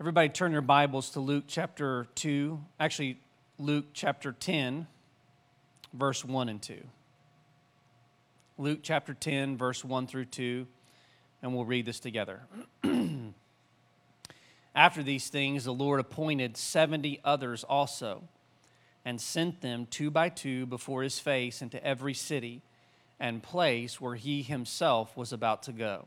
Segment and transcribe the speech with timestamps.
[0.00, 3.18] Everybody turn your Bibles to Luke chapter 2, actually,
[3.58, 4.86] Luke chapter 10,
[5.92, 6.78] verse 1 and 2.
[8.58, 10.68] Luke chapter 10, verse 1 through 2,
[11.42, 12.42] and we'll read this together.
[14.76, 18.22] After these things, the Lord appointed 70 others also,
[19.04, 22.62] and sent them two by two before his face into every city
[23.18, 26.06] and place where he himself was about to go.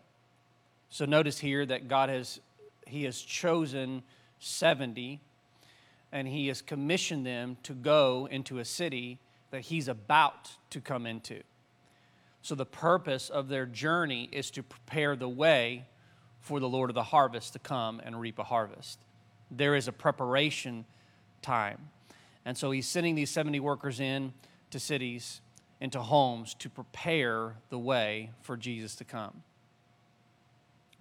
[0.89, 2.39] So notice here that God has
[2.87, 4.03] he has chosen
[4.39, 5.21] 70
[6.11, 9.19] and he has commissioned them to go into a city
[9.51, 11.41] that he's about to come into.
[12.41, 15.85] So the purpose of their journey is to prepare the way
[16.39, 18.99] for the Lord of the harvest to come and reap a harvest.
[19.51, 20.85] There is a preparation
[21.41, 21.89] time.
[22.45, 24.33] And so he's sending these 70 workers in
[24.71, 25.41] to cities,
[25.79, 29.43] into homes to prepare the way for Jesus to come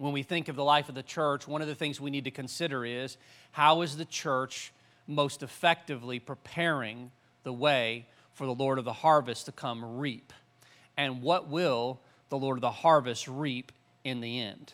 [0.00, 2.24] when we think of the life of the church, one of the things we need
[2.24, 3.18] to consider is
[3.52, 4.72] how is the church
[5.06, 7.10] most effectively preparing
[7.42, 10.32] the way for the Lord of the harvest to come reap?
[10.96, 14.72] And what will the Lord of the harvest reap in the end?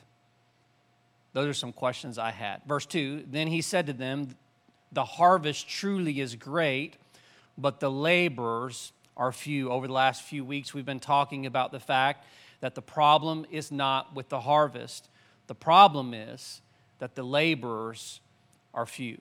[1.32, 2.62] Those are some questions I had.
[2.64, 4.28] Verse 2 Then he said to them,
[4.92, 6.98] The harvest truly is great,
[7.58, 9.72] but the laborers are few.
[9.72, 12.24] Over the last few weeks, we've been talking about the fact
[12.60, 15.08] that the problem is not with the harvest,
[15.46, 16.60] the problem is
[16.98, 18.20] that the laborers
[18.74, 19.18] are few.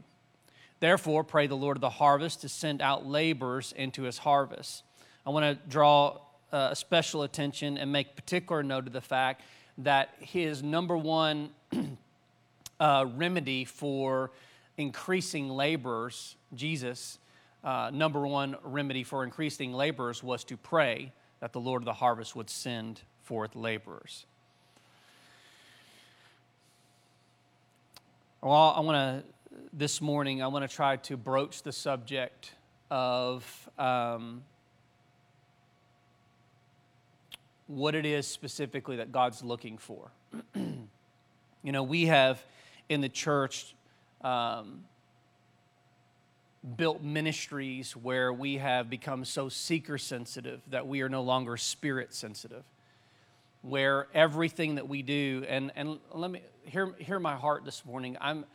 [0.80, 4.84] Therefore, pray the Lord of the harvest to send out laborers into his harvest.
[5.26, 6.20] I want to draw
[6.52, 9.42] uh, special attention and make particular note of the fact
[9.80, 11.50] that his number one
[12.80, 14.32] uh, remedy for
[14.78, 17.20] increasing laborers, Jesus,
[17.64, 21.94] uh, number one remedy for increasing laborers was to pray that the Lord of the
[21.94, 24.26] harvest would send forth laborers.
[28.42, 32.52] Well, I want to, this morning, I want to try to broach the subject
[32.92, 34.44] of um,
[37.68, 40.12] what it is specifically that God's looking for.
[40.56, 42.44] you know, we have
[42.88, 43.74] in the church
[44.22, 44.84] um,
[46.78, 52.14] built ministries where we have become so seeker sensitive that we are no longer spirit
[52.14, 52.64] sensitive
[53.68, 58.16] where everything that we do, and, and let me hear, hear my heart this morning.
[58.22, 58.46] I'm,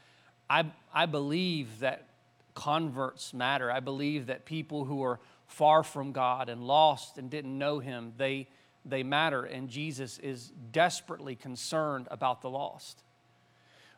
[0.48, 2.06] I, I believe that
[2.54, 3.72] converts matter.
[3.72, 8.12] I believe that people who are far from God and lost and didn't know Him,
[8.18, 8.46] they,
[8.84, 9.44] they matter.
[9.44, 13.02] And Jesus is desperately concerned about the lost.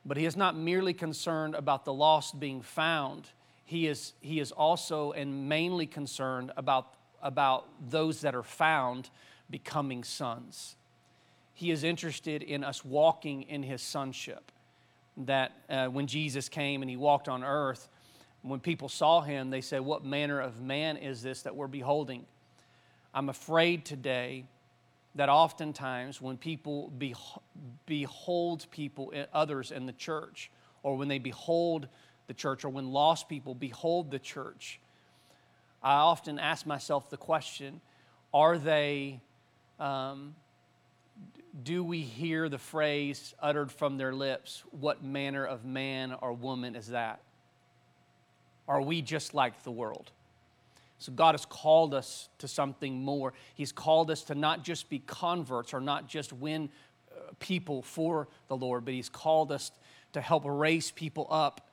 [0.07, 3.29] But He is not merely concerned about the lost being found,
[3.67, 9.11] He is, he is also and mainly concerned about, about those that are found
[9.51, 10.77] becoming sons.
[11.63, 14.51] He is interested in us walking in His sonship.
[15.17, 17.89] That uh, when Jesus came and He walked on earth,
[18.43, 22.27] when people saw Him, they said, What manner of man is this that we're beholding?
[23.15, 24.45] I'm afraid today
[25.15, 26.93] that oftentimes when people
[27.87, 30.51] behold people, eh, others in the church,
[30.83, 31.87] or when they behold
[32.27, 34.81] the church, or when lost people behold the church,
[35.81, 37.81] I often ask myself the question
[38.35, 39.21] are they
[39.79, 40.35] um,
[41.61, 46.75] do we hear the phrase uttered from their lips, What manner of man or woman
[46.75, 47.21] is that?
[48.67, 50.11] Are we just like the world?
[50.99, 53.35] So, God has called us to something more.
[53.55, 56.71] He's called us to not just be converts or not just win
[57.11, 59.73] uh, people for the Lord, but He's called us
[60.13, 61.72] to help raise people up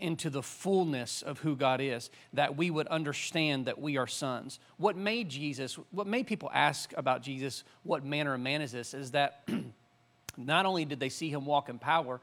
[0.00, 4.60] into the fullness of who God is, that we would understand that we are sons.
[4.76, 8.94] What made Jesus, what made people ask about Jesus, what manner of man is this,
[8.94, 9.48] is that
[10.36, 12.20] not only did they see him walk in power,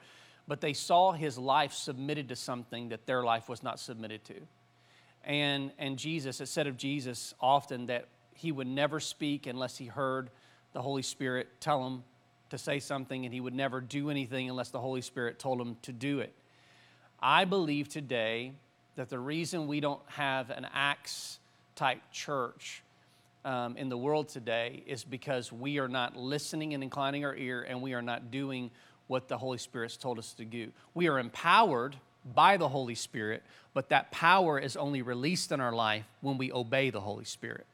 [0.47, 4.35] but they saw his life submitted to something that their life was not submitted to.
[5.23, 9.85] And, and Jesus, it said of Jesus often that he would never speak unless he
[9.85, 10.29] heard
[10.73, 12.03] the Holy Spirit tell him
[12.49, 15.77] to say something, and he would never do anything unless the Holy Spirit told him
[15.83, 16.33] to do it.
[17.21, 18.53] I believe today
[18.95, 21.39] that the reason we don't have an Acts
[21.75, 22.81] type church
[23.45, 27.61] um, in the world today is because we are not listening and inclining our ear
[27.67, 28.71] and we are not doing
[29.07, 30.71] what the Holy Spirit's told us to do.
[30.93, 31.95] We are empowered
[32.33, 33.43] by the Holy Spirit,
[33.73, 37.65] but that power is only released in our life when we obey the Holy Spirit.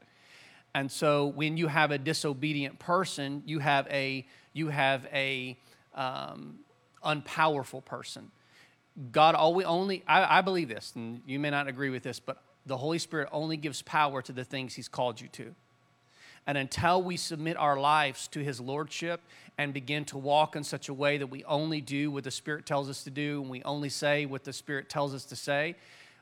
[0.74, 5.56] And so when you have a disobedient person, you have a you have a
[5.94, 6.58] um,
[7.04, 8.30] unpowerful person.
[9.12, 12.42] God always only, I, I believe this, and you may not agree with this, but
[12.66, 15.54] the Holy Spirit only gives power to the things He's called you to.
[16.46, 19.20] And until we submit our lives to His Lordship
[19.56, 22.66] and begin to walk in such a way that we only do what the Spirit
[22.66, 25.76] tells us to do and we only say what the Spirit tells us to say,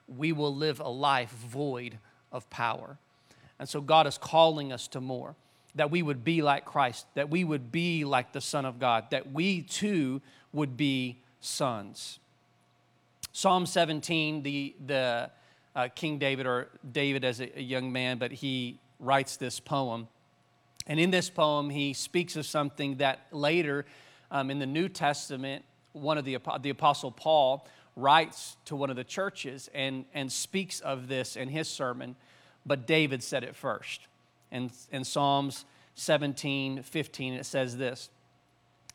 [0.09, 1.99] we will live a life void
[2.33, 2.99] of power.
[3.59, 5.35] And so God is calling us to more
[5.75, 9.05] that we would be like Christ, that we would be like the Son of God,
[9.11, 10.23] that we too
[10.53, 12.19] would be sons.
[13.37, 15.31] Psalm 17, the, the
[15.75, 20.09] uh, King David, or David as a, a young man, but he writes this poem.
[20.87, 23.85] And in this poem, he speaks of something that later
[24.31, 28.97] um, in the New Testament, one of the, the Apostle Paul writes to one of
[28.97, 32.17] the churches and, and speaks of this in his sermon,
[32.65, 34.01] but David said it first.
[34.51, 35.67] And in Psalms
[35.97, 38.09] 17, 15, it says this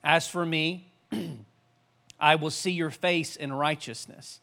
[0.03, 0.91] As for me,
[2.21, 4.39] I will see your face in righteousness.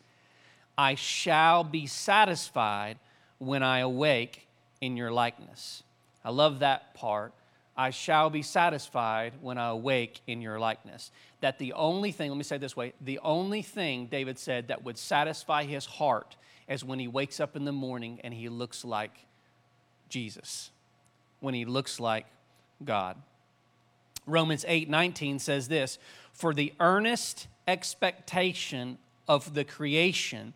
[0.77, 2.99] I shall be satisfied
[3.39, 4.49] when I awake
[4.81, 5.85] in your likeness.
[6.25, 7.33] I love that part.
[7.77, 11.13] I shall be satisfied when I awake in your likeness.
[11.41, 14.85] That the only thing, let me say this way the only thing David said that
[14.85, 16.37] would satisfy his heart
[16.69, 19.27] is when he wakes up in the morning and he looks like
[20.09, 20.71] Jesus,
[21.39, 22.27] when he looks like
[22.85, 23.17] God.
[24.27, 25.99] Romans 8 19 says this
[26.33, 28.99] For the earnest expectation
[29.29, 30.55] of the creation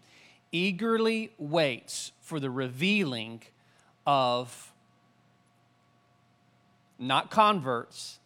[0.51, 3.43] eagerly waits for the revealing
[4.07, 4.73] of
[6.99, 8.19] not converts.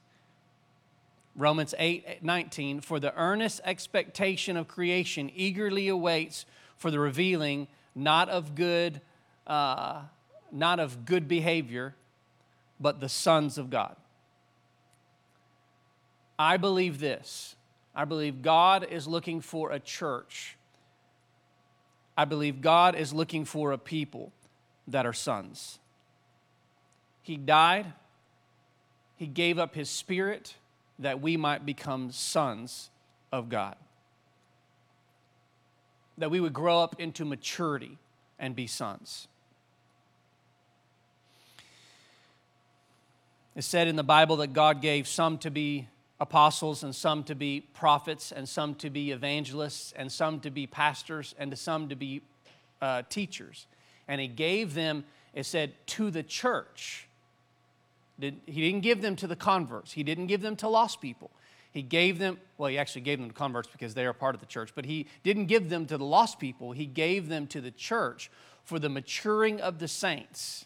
[1.34, 6.46] Romans 8 19, for the earnest expectation of creation eagerly awaits
[6.76, 9.00] for the revealing not of good,
[9.46, 10.02] uh,
[10.52, 11.94] not of good behavior,
[12.78, 13.96] but the sons of God.
[16.38, 17.55] I believe this.
[17.96, 20.56] I believe God is looking for a church.
[22.16, 24.30] I believe God is looking for a people
[24.86, 25.80] that are sons.
[27.22, 27.92] He died
[29.16, 30.54] he gave up his spirit
[30.98, 32.90] that we might become sons
[33.32, 33.76] of God.
[36.18, 37.98] That we would grow up into maturity
[38.38, 39.26] and be sons.
[43.54, 45.88] It's said in the Bible that God gave some to be
[46.20, 50.66] apostles and some to be prophets and some to be evangelists and some to be
[50.66, 52.22] pastors and to some to be
[52.80, 53.66] uh, teachers.
[54.08, 55.04] And He gave them,
[55.34, 57.06] it said, to the church
[58.18, 58.30] he
[58.60, 61.30] didn't give them to the converts, he didn't give them to lost people.
[61.70, 64.40] He gave them, well, he actually gave them to converts because they are part of
[64.40, 66.72] the church, but he didn't give them to the lost people.
[66.72, 68.30] He gave them to the church
[68.64, 70.64] for the maturing of the saints.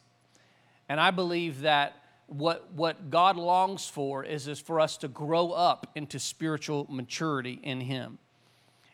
[0.88, 1.99] And I believe that
[2.30, 7.58] what, what God longs for is, is for us to grow up into spiritual maturity
[7.62, 8.18] in Him.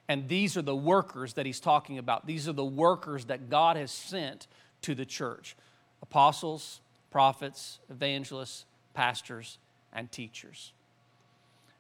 [0.09, 2.27] And these are the workers that He's talking about.
[2.27, 4.47] These are the workers that God has sent
[4.83, 5.55] to the church
[6.01, 6.81] apostles,
[7.11, 9.59] prophets, evangelists, pastors,
[9.93, 10.73] and teachers.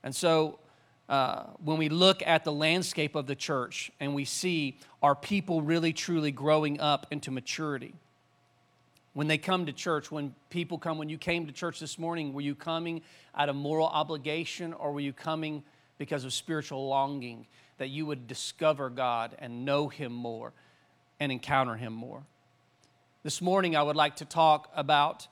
[0.02, 0.58] And so,
[1.08, 5.62] uh, when we look at the landscape of the church and we see are people
[5.62, 7.94] really truly growing up into maturity?
[9.16, 12.34] When they come to church, when people come, when you came to church this morning,
[12.34, 13.00] were you coming
[13.34, 15.62] out of moral obligation or were you coming
[15.96, 17.46] because of spiritual longing
[17.78, 20.52] that you would discover God and know Him more
[21.18, 22.24] and encounter Him more?
[23.22, 25.28] This morning, I would like to talk about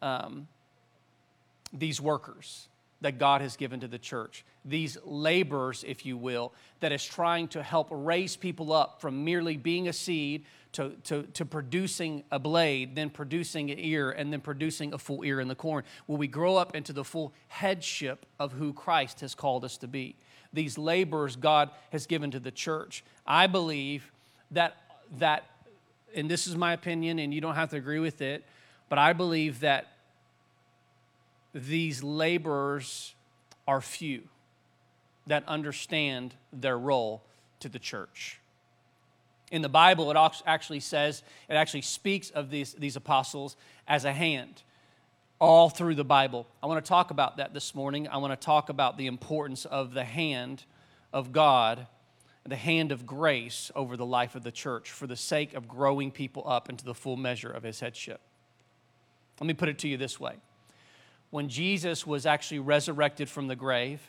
[0.00, 0.48] um,
[1.70, 2.66] these workers
[3.02, 7.48] that God has given to the church, these laborers, if you will, that is trying
[7.48, 12.38] to help raise people up from merely being a seed to, to, to producing a
[12.38, 15.84] blade, then producing an ear, and then producing a full ear in the corn.
[16.06, 19.88] Will we grow up into the full headship of who Christ has called us to
[19.88, 20.16] be?
[20.52, 23.04] These laborers God has given to the church.
[23.26, 24.10] I believe
[24.50, 24.76] that,
[25.18, 25.44] that
[26.14, 28.44] and this is my opinion, and you don't have to agree with it,
[28.88, 29.88] but I believe that
[31.54, 33.14] these laborers
[33.68, 34.22] are few
[35.26, 37.22] that understand their role
[37.60, 38.40] to the church.
[39.52, 40.16] In the Bible, it
[40.46, 43.56] actually says, it actually speaks of these, these apostles
[43.86, 44.62] as a hand
[45.38, 46.48] all through the Bible.
[46.62, 48.08] I want to talk about that this morning.
[48.08, 50.64] I want to talk about the importance of the hand
[51.12, 51.86] of God
[52.44, 56.10] the hand of grace over the life of the church for the sake of growing
[56.10, 58.20] people up into the full measure of his headship.
[59.40, 60.34] Let me put it to you this way
[61.30, 64.00] when Jesus was actually resurrected from the grave,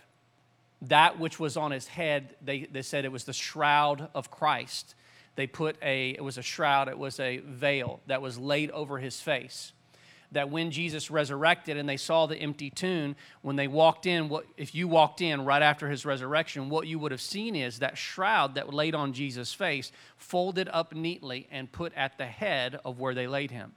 [0.81, 4.95] that which was on his head, they, they said it was the shroud of Christ.
[5.35, 8.99] They put a, it was a shroud, it was a veil that was laid over
[8.99, 9.73] his face
[10.33, 14.45] that when Jesus resurrected and they saw the empty tomb, when they walked in, what,
[14.57, 17.97] if you walked in right after his resurrection, what you would have seen is that
[17.97, 22.99] shroud that laid on Jesus' face folded up neatly and put at the head of
[22.99, 23.73] where they laid him.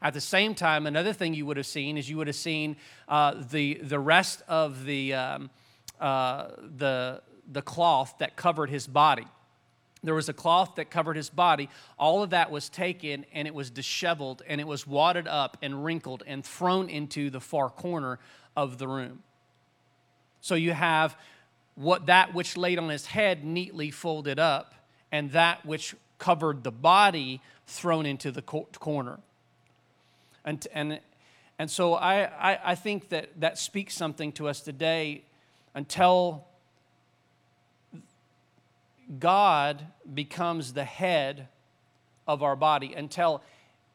[0.00, 2.76] At the same time, another thing you would have seen is you would have seen
[3.08, 5.50] uh, the, the rest of the, um,
[5.98, 9.26] uh, the, the cloth that covered his body.
[10.02, 11.68] There was a cloth that covered his body.
[11.98, 15.84] All of that was taken and it was disheveled and it was wadded up and
[15.84, 18.18] wrinkled and thrown into the far corner
[18.56, 19.22] of the room.
[20.40, 21.16] So you have
[21.74, 24.74] what that which laid on his head neatly folded up
[25.12, 29.20] and that which covered the body thrown into the corner.
[30.44, 31.00] And, and,
[31.58, 35.22] and so I, I, I think that that speaks something to us today
[35.74, 36.47] until
[39.18, 41.48] God becomes the head
[42.26, 43.42] of our body, until,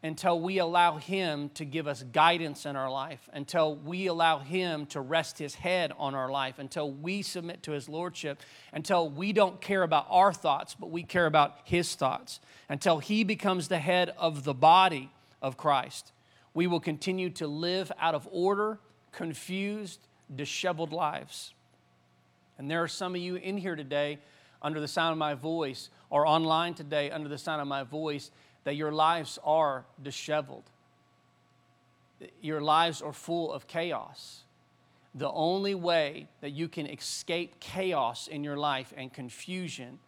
[0.02, 4.88] until we allow Him to give us guidance in our life, until we allow Him
[4.88, 8.42] to rest His head on our life, until we submit to His Lordship,
[8.74, 13.24] until we don't care about our thoughts, but we care about His thoughts, until He
[13.24, 15.12] becomes the head of the body
[15.44, 16.12] of Christ.
[16.56, 18.80] We will continue to live out of order,
[19.12, 20.00] confused,
[20.36, 21.54] disheveled lives.
[22.58, 24.20] And there are some of you in here today
[24.64, 28.32] under the sound of my voice or online today under the sound of my voice
[28.64, 30.64] that your lives are disheveled.
[32.42, 34.44] Your lives are full of chaos.
[35.16, 40.00] The only way that you can escape chaos in your life and confusion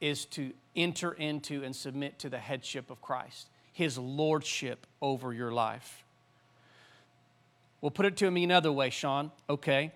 [0.00, 5.52] is to enter into and submit to the headship of Christ, his lordship over your
[5.52, 6.04] life.
[7.80, 9.30] We'll put it to me another way, Sean.
[9.48, 9.92] Okay.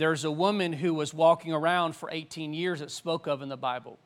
[0.00, 3.56] There's a woman who was walking around for 18 years that spoke of in the
[3.58, 3.98] Bible.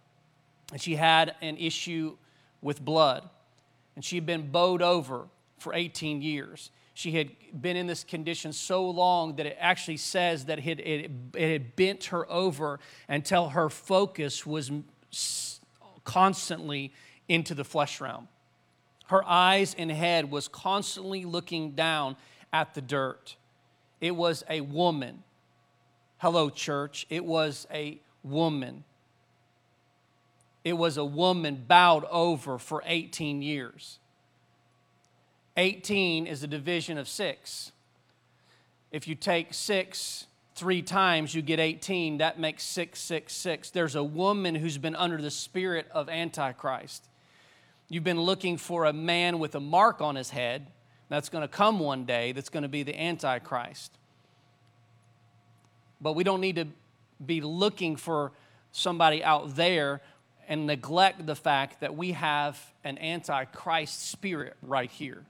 [0.73, 2.17] And she had an issue
[2.61, 3.23] with blood.
[3.95, 6.73] And she had been bowed over for 18 years.
[6.95, 7.31] She had
[7.63, 11.77] been in this condition so long that it actually says that it, it, it had
[11.77, 14.73] bent her over until her focus was
[16.03, 16.93] constantly
[17.29, 18.27] into the flesh realm.
[19.07, 22.17] Her eyes and head was constantly looking down
[22.53, 23.37] at the dirt.
[24.01, 25.23] It was a woman
[26.25, 27.05] Hello, church.
[27.11, 28.85] It was a woman.
[30.65, 33.99] It was a woman bowed over for 18 years.
[35.59, 37.73] 18 is a division of six.
[38.91, 42.17] If you take six three times, you get 18.
[42.17, 43.69] That makes 666.
[43.69, 47.05] There's a woman who's been under the spirit of Antichrist.
[47.91, 50.69] You've been looking for a man with a mark on his head
[51.11, 53.99] that's going to come one day that's going to be the Antichrist.
[56.05, 56.67] But we don't need to
[57.25, 58.33] be looking for
[58.73, 60.03] somebody out there
[60.47, 65.25] and neglect the fact that we have an antichrist spirit right here.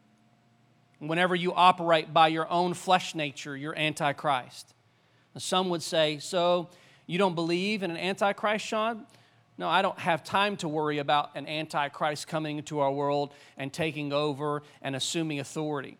[0.99, 4.75] Whenever you operate by your own flesh nature, you're antichrist.
[5.38, 6.69] Some would say, So
[7.07, 9.07] you don't believe in an antichrist, Sean?
[9.57, 13.73] No, I don't have time to worry about an antichrist coming into our world and
[13.73, 15.99] taking over and assuming authority.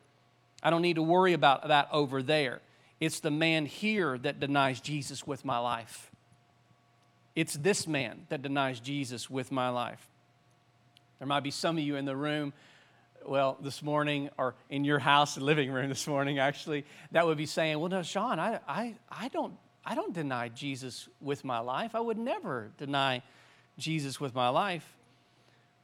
[0.65, 2.61] I don't need to worry about that over there.
[3.01, 6.11] It's the man here that denies Jesus with my life.
[7.35, 10.07] It's this man that denies Jesus with my life.
[11.19, 12.53] There might be some of you in the room,
[13.27, 17.47] well, this morning, or in your house, living room this morning, actually, that would be
[17.47, 21.95] saying, Well, no, Sean, I, I, I, don't, I don't deny Jesus with my life.
[21.95, 23.23] I would never deny
[23.79, 24.87] Jesus with my life.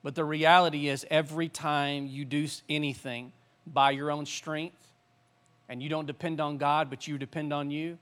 [0.02, 3.33] But the reality is, every time you do anything
[3.67, 4.90] by your own strength,
[5.71, 7.97] and you don't depend on God, but you depend on you,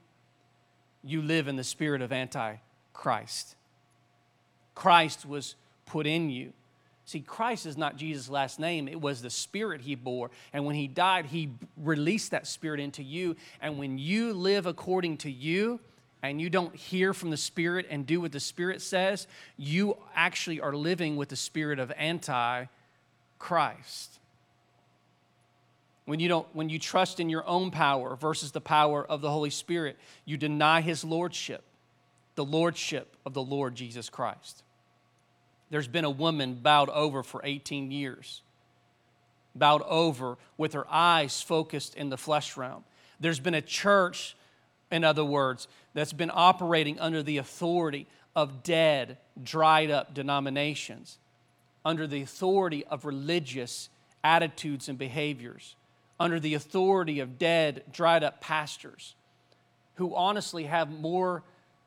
[1.05, 3.55] you live in the spirit of antichrist.
[4.75, 6.55] Christ was put in you.
[7.05, 10.31] See, Christ is not Jesus' last name, it was the spirit he bore.
[10.53, 13.37] And when he died, he released that spirit into you.
[13.61, 15.79] And when you live according to you,
[16.23, 20.61] and you don't hear from the Spirit and do what the Spirit says, you actually
[20.61, 22.65] are living with the spirit of anti
[23.39, 24.18] Christ
[26.09, 29.31] when you don't when you trust in your own power versus the power of the
[29.31, 31.63] holy spirit you deny his lordship
[32.35, 34.63] the lordship of the lord jesus christ.
[35.71, 38.41] There's been a woman bowed over for 18 years
[39.55, 42.85] bowed over with her eyes focused in the flesh realm.
[43.21, 44.35] There's been a church
[44.91, 51.19] in other words that's been operating under the authority of dead dried up denominations
[51.85, 53.91] under the authority of religious
[54.25, 55.75] attitudes and behaviors
[56.21, 59.15] under the authority of dead, dried up pastors
[59.95, 61.43] who honestly have more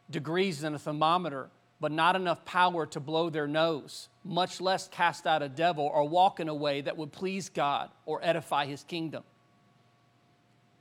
[0.10, 5.26] degrees than a thermometer, but not enough power to blow their nose, much less cast
[5.26, 8.84] out a devil or walk in a way that would please God or edify his
[8.84, 9.24] kingdom.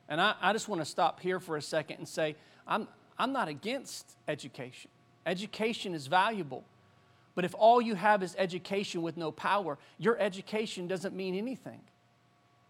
[0.08, 2.34] And I, I just want to stop here for a second and say,
[2.66, 4.90] I'm, I'm not against education.
[5.24, 6.64] Education is valuable.
[7.36, 11.80] But if all you have is education with no power, your education doesn't mean anything.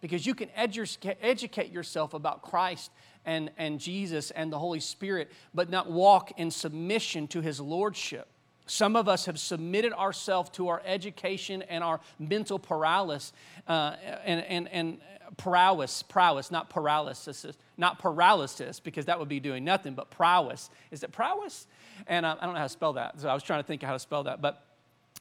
[0.01, 2.91] Because you can edu- educate yourself about Christ
[3.25, 8.27] and, and Jesus and the Holy Spirit, but not walk in submission to his lordship.
[8.67, 13.33] Some of us have submitted ourselves to our education and our mental paralysis,
[13.67, 14.99] uh, and, and, and
[15.37, 20.71] prowess, prowess, not paralysis, not paralysis, because that would be doing nothing, but prowess.
[20.91, 21.67] Is it prowess?
[22.07, 23.83] And uh, I don't know how to spell that, so I was trying to think
[23.83, 24.41] of how to spell that.
[24.41, 24.65] But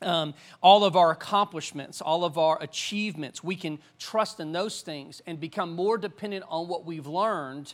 [0.02, 5.22] um, all of our accomplishments, all of our achievements, we can trust in those things
[5.26, 7.74] and become more dependent on what we've learned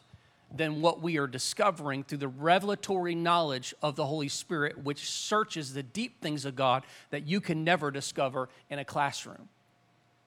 [0.54, 5.74] than what we are discovering through the revelatory knowledge of the Holy Spirit, which searches
[5.74, 9.50] the deep things of God that you can never discover in a classroom.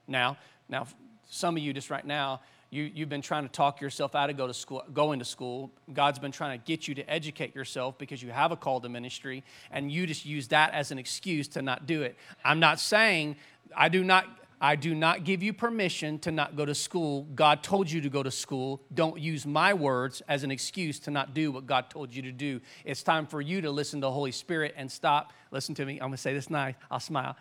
[0.07, 0.37] Now,
[0.69, 0.87] now,
[1.31, 2.41] some of you just right now,
[2.71, 5.71] you, you've been trying to talk yourself out of go to school, going to school.
[5.93, 8.89] God's been trying to get you to educate yourself because you have a call to
[8.89, 12.17] ministry, and you just use that as an excuse to not do it.
[12.45, 13.37] I'm not saying
[13.75, 14.27] I do not
[14.61, 17.23] I do not give you permission to not go to school.
[17.35, 18.83] God told you to go to school.
[18.93, 22.33] Don't use my words as an excuse to not do what God told you to
[22.33, 22.61] do.
[22.85, 25.33] It's time for you to listen to the Holy Spirit and stop.
[25.53, 25.95] Listen to me.
[25.95, 26.75] I'm going to say this nice.
[26.91, 27.37] I'll smile.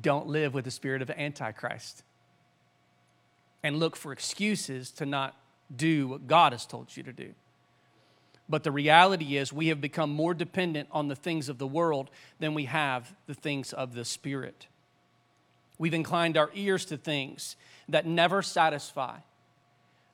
[0.00, 2.04] Don't live with the spirit of Antichrist
[3.62, 5.36] and look for excuses to not
[5.74, 7.34] do what God has told you to do.
[8.48, 12.10] But the reality is, we have become more dependent on the things of the world
[12.40, 14.66] than we have the things of the Spirit.
[15.78, 17.54] We've inclined our ears to things
[17.88, 19.18] that never satisfy,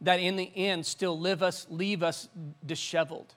[0.03, 2.29] that in the end still us, leave us
[2.65, 3.35] disheveled.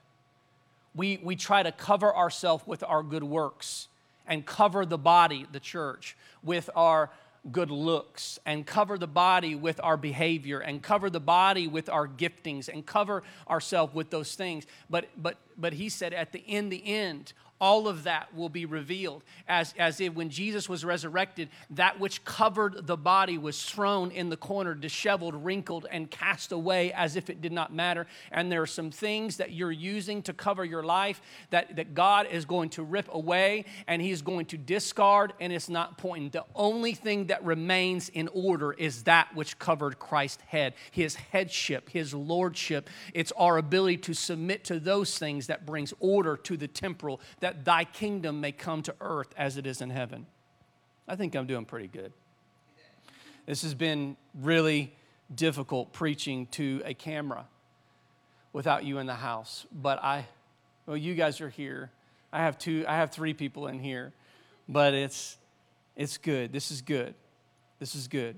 [0.94, 3.88] We, we try to cover ourselves with our good works
[4.26, 7.10] and cover the body, the church, with our
[7.50, 12.06] good looks and cover the body with our behavior and cover the body with our
[12.06, 14.66] giftings and cover ourselves with those things.
[14.88, 18.64] But but but he said at the in the end all of that will be
[18.64, 19.22] revealed.
[19.46, 24.30] As, as if when Jesus was resurrected, that which covered the body was thrown in
[24.30, 28.06] the corner, disheveled, wrinkled, and cast away as if it did not matter.
[28.32, 32.26] And there are some things that you're using to cover your life that, that God
[32.30, 36.30] is going to rip away and He's going to discard, and it's not pointing.
[36.30, 41.90] The only thing that remains in order is that which covered Christ's head, His headship,
[41.90, 42.88] His lordship.
[43.12, 47.49] It's our ability to submit to those things that brings order to the temporal, that
[47.50, 50.24] that thy kingdom may come to earth as it is in heaven.
[51.08, 52.12] I think I'm doing pretty good.
[53.44, 54.92] This has been really
[55.34, 57.46] difficult preaching to a camera
[58.52, 60.26] without you in the house, but I,
[60.86, 61.90] well, you guys are here.
[62.32, 64.12] I have two, I have three people in here,
[64.68, 65.36] but it's,
[65.96, 66.52] it's good.
[66.52, 67.14] This is good.
[67.80, 68.36] This is good.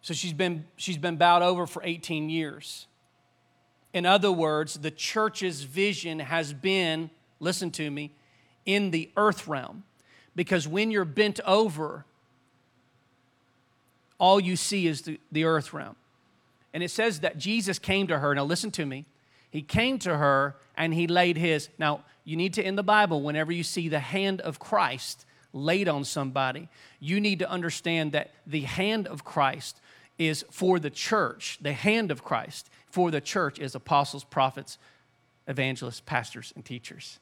[0.00, 2.86] So she's been, she's been bowed over for 18 years.
[3.92, 8.12] In other words, the church's vision has been, listen to me,
[8.64, 9.84] in the earth realm.
[10.34, 12.04] Because when you're bent over,
[14.18, 15.96] all you see is the, the earth realm.
[16.72, 18.34] And it says that Jesus came to her.
[18.34, 19.04] Now, listen to me.
[19.50, 21.68] He came to her and he laid his.
[21.78, 25.88] Now, you need to, in the Bible, whenever you see the hand of Christ laid
[25.88, 29.78] on somebody, you need to understand that the hand of Christ
[30.18, 31.58] is for the church.
[31.60, 34.76] The hand of Christ for the church is apostles, prophets,
[35.48, 37.18] evangelists, pastors, and teachers.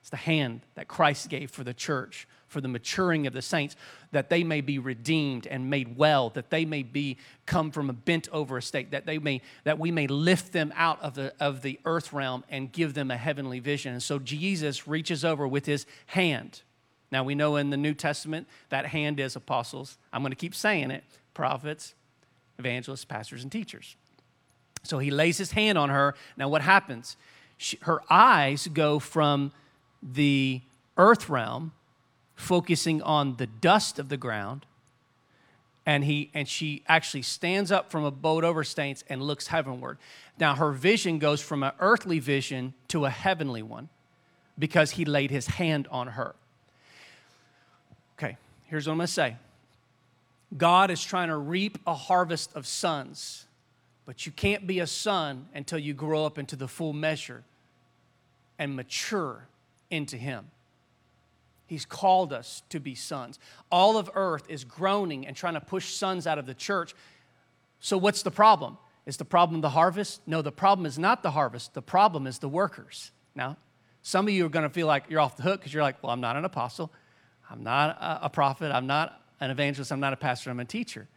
[0.00, 3.76] It's the hand that Christ gave for the church, for the maturing of the saints,
[4.10, 7.92] that they may be redeemed and made well, that they may be come from a
[7.92, 11.62] bent over estate, that they may that we may lift them out of the of
[11.62, 13.92] the earth realm and give them a heavenly vision.
[13.92, 16.62] And so Jesus reaches over with his hand.
[17.12, 19.96] Now we know in the New Testament that hand is apostles.
[20.12, 21.94] I'm going to keep saying it, prophets,
[22.58, 23.96] evangelists, pastors, and teachers.
[24.84, 26.14] So he lays his hand on her.
[26.36, 27.16] Now, what happens?
[27.56, 29.52] She, her eyes go from
[30.02, 30.60] the
[30.96, 31.72] earth realm,
[32.36, 34.66] focusing on the dust of the ground,
[35.86, 39.98] and he and she actually stands up from a boat over stains and looks heavenward.
[40.38, 43.88] Now her vision goes from an earthly vision to a heavenly one
[44.58, 46.34] because he laid his hand on her.
[48.18, 49.36] Okay, here's what I'm to say.
[50.56, 53.46] God is trying to reap a harvest of sons
[54.06, 57.44] but you can't be a son until you grow up into the full measure
[58.58, 59.46] and mature
[59.90, 60.50] into Him.
[61.66, 63.38] He's called us to be sons.
[63.70, 66.94] All of earth is groaning and trying to push sons out of the church.
[67.80, 68.76] So, what's the problem?
[69.06, 70.20] Is the problem the harvest?
[70.26, 71.74] No, the problem is not the harvest.
[71.74, 73.12] The problem is the workers.
[73.34, 73.56] Now,
[74.02, 76.02] some of you are going to feel like you're off the hook because you're like,
[76.02, 76.90] well, I'm not an apostle.
[77.50, 78.72] I'm not a prophet.
[78.72, 79.92] I'm not an evangelist.
[79.92, 80.50] I'm not a pastor.
[80.50, 81.08] I'm a teacher.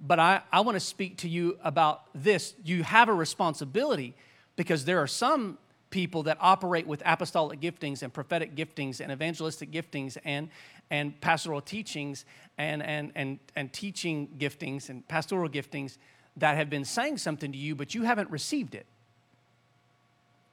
[0.00, 2.54] But I, I want to speak to you about this.
[2.64, 4.14] You have a responsibility
[4.56, 5.58] because there are some
[5.90, 10.48] people that operate with apostolic giftings and prophetic giftings and evangelistic giftings and,
[10.90, 12.24] and pastoral teachings
[12.58, 15.96] and, and, and, and teaching giftings and pastoral giftings
[16.36, 18.86] that have been saying something to you, but you haven't received it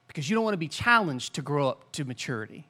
[0.08, 2.66] because you don't want to be challenged to grow up to maturity.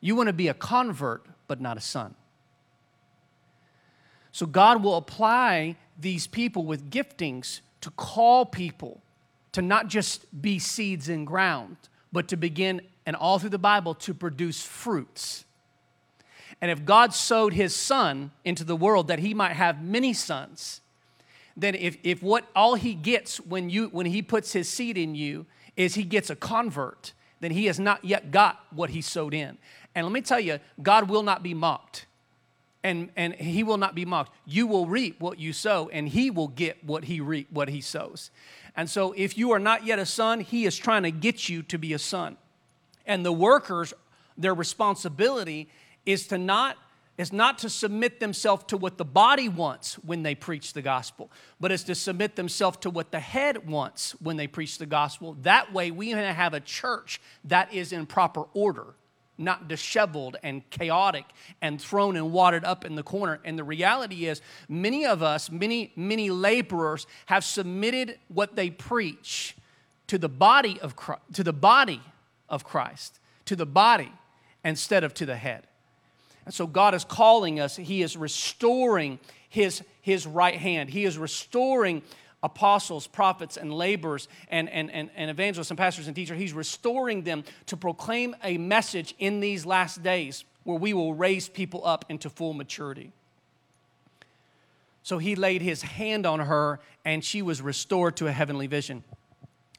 [0.00, 2.14] You want to be a convert, but not a son.
[4.36, 9.00] So God will apply these people with giftings to call people
[9.52, 11.78] to not just be seeds in ground,
[12.12, 15.46] but to begin, and all through the Bible, to produce fruits.
[16.60, 20.82] And if God sowed his son into the world that he might have many sons,
[21.56, 25.14] then if, if what all he gets when you when he puts his seed in
[25.14, 25.46] you
[25.78, 29.56] is he gets a convert, then he has not yet got what he sowed in.
[29.94, 32.05] And let me tell you, God will not be mocked
[32.86, 34.32] and, and he will not be mocked.
[34.44, 37.80] You will reap what you sow, and he will get what he reap, what he
[37.80, 38.30] sows.
[38.76, 41.64] And so if you are not yet a son, he is trying to get you
[41.64, 42.36] to be a son.
[43.04, 43.92] And the workers,
[44.38, 45.68] their responsibility
[46.04, 46.76] is to not
[47.18, 51.30] is not to submit themselves to what the body wants when they preach the gospel,
[51.58, 55.34] but is to submit themselves to what the head wants when they preach the gospel.
[55.40, 58.96] That way, we have a church that is in proper order
[59.38, 61.24] not disheveled and chaotic
[61.60, 63.40] and thrown and wadded up in the corner.
[63.44, 69.56] And the reality is, many of us, many, many laborers have submitted what they preach
[70.06, 72.00] to the body of Christ, to the body
[72.48, 74.12] of Christ, to the body
[74.64, 75.66] instead of to the head.
[76.44, 79.18] And so God is calling us, He is restoring
[79.48, 80.90] His, his right hand.
[80.90, 82.02] He is restoring
[82.42, 86.38] apostles, prophets, and laborers, and, and, and, and evangelists, and pastors, and teachers.
[86.38, 91.48] He's restoring them to proclaim a message in these last days where we will raise
[91.48, 93.12] people up into full maturity.
[95.02, 99.04] So he laid his hand on her, and she was restored to a heavenly vision.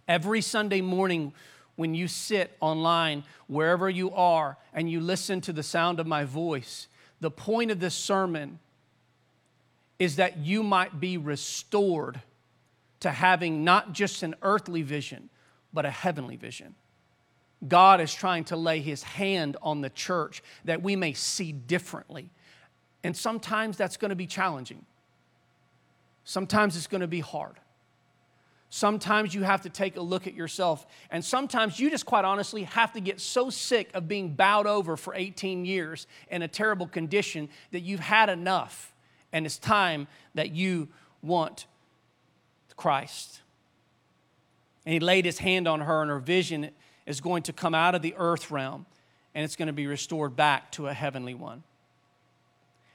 [0.07, 1.33] Every Sunday morning,
[1.75, 6.23] when you sit online, wherever you are, and you listen to the sound of my
[6.23, 6.87] voice,
[7.19, 8.59] the point of this sermon
[9.99, 12.21] is that you might be restored
[13.01, 15.29] to having not just an earthly vision,
[15.73, 16.75] but a heavenly vision.
[17.67, 22.29] God is trying to lay his hand on the church that we may see differently.
[23.03, 24.85] And sometimes that's going to be challenging.
[26.23, 27.55] Sometimes it's going to be hard.
[28.69, 30.85] Sometimes you have to take a look at yourself.
[31.09, 34.97] And sometimes you just quite honestly have to get so sick of being bowed over
[34.97, 38.93] for 18 years in a terrible condition that you've had enough.
[39.31, 40.89] And it's time that you
[41.21, 41.65] want
[42.77, 43.41] Christ.
[44.85, 46.69] And he laid his hand on her, and her vision
[47.05, 48.85] is going to come out of the earth realm
[49.37, 51.61] and it's going to be restored back to a heavenly one.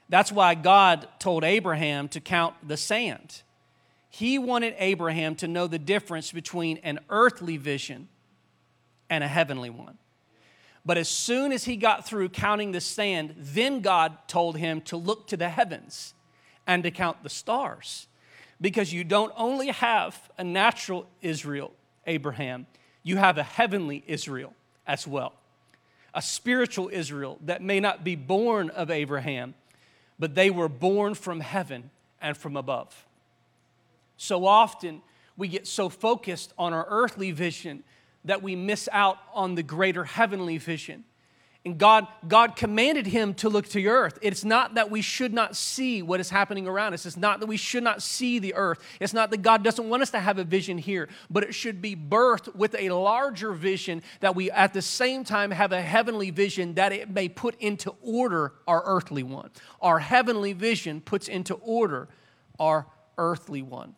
[0.09, 3.43] That's why God told Abraham to count the sand.
[4.09, 8.09] He wanted Abraham to know the difference between an earthly vision
[9.09, 9.97] and a heavenly one.
[10.85, 14.97] But as soon as he got through counting the sand, then God told him to
[14.97, 16.13] look to the heavens
[16.67, 18.07] and to count the stars
[18.63, 21.73] because you don't only have a natural Israel,
[22.07, 22.65] Abraham,
[23.03, 24.53] you have a heavenly Israel
[24.87, 25.33] as well.
[26.13, 29.53] A spiritual Israel that may not be born of Abraham,
[30.17, 31.89] but they were born from heaven
[32.21, 33.05] and from above.
[34.15, 35.01] So often
[35.35, 37.83] we get so focused on our earthly vision
[38.23, 41.03] that we miss out on the greater heavenly vision.
[41.65, 44.19] And God, God commanded him to look to the earth.
[44.21, 47.05] It's not that we should not see what is happening around us.
[47.05, 48.79] It's not that we should not see the earth.
[48.99, 51.81] It's not that God doesn't want us to have a vision here, but it should
[51.81, 56.31] be birthed with a larger vision that we at the same time have a heavenly
[56.31, 59.49] vision that it may put into order our earthly one.
[59.81, 62.09] Our heavenly vision puts into order
[62.59, 63.95] our earthly one.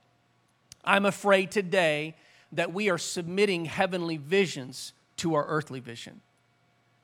[0.84, 2.16] I'm afraid today
[2.52, 6.22] that we are submitting heavenly visions to our earthly vision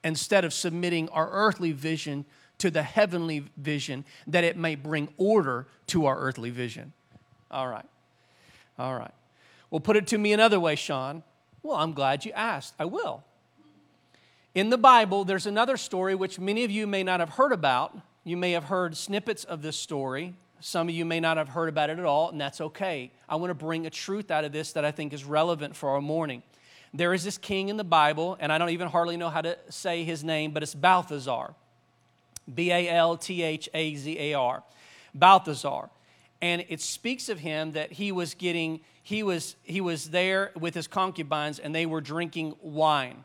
[0.04, 2.26] instead of submitting our earthly vision
[2.58, 6.94] to the heavenly vision that it may bring order to our earthly vision.
[7.50, 7.86] All right.
[8.78, 9.14] All right.
[9.70, 11.24] Well, put it to me another way, Sean.
[11.64, 12.74] Well, I'm glad you asked.
[12.80, 13.24] I will.
[14.54, 17.98] In the Bible, there's another story which many of you may not have heard about.
[18.24, 20.36] You may have heard snippets of this story.
[20.60, 23.12] Some of you may not have heard about it at all, and that's okay.
[23.28, 25.90] I want to bring a truth out of this that I think is relevant for
[25.90, 26.44] our morning.
[26.94, 29.58] There is this king in the Bible, and I don't even hardly know how to
[29.70, 31.56] say his name, but it's Balthazar.
[32.54, 34.64] B A L T H A Z A R.
[35.14, 35.90] Balthazar.
[36.42, 40.74] And it speaks of him that he was getting, he was, he was there with
[40.74, 43.24] his concubines and they were drinking wine.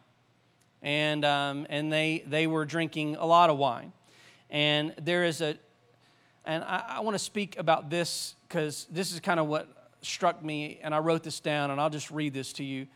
[0.82, 3.92] And, um, and they, they were drinking a lot of wine.
[4.50, 5.56] And there is a,
[6.44, 9.66] and I, I want to speak about this because this is kind of what
[10.02, 12.86] struck me, and I wrote this down, and I'll just read this to you.